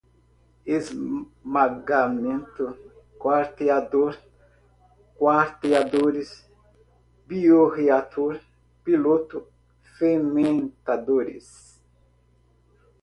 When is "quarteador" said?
3.19-4.13